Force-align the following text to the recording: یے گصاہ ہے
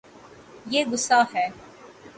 یے 0.71 0.81
گصاہ 0.91 1.25
ہے 1.33 1.45